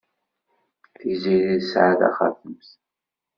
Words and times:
Tiziri 0.97 1.55
tesɛa 1.61 1.93
taxatemt. 1.99 2.67